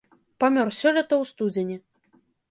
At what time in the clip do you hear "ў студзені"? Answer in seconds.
1.21-1.77